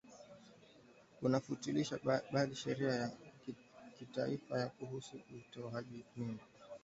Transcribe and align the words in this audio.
unafutilia 1.21 1.87
mbali 2.31 2.55
sheria 2.55 2.91
ya 2.93 3.11
kitaifa 3.99 4.59
ya 4.59 4.67
kuruhusu 4.69 5.19
utoaji 5.39 6.05
mimba 6.15 6.43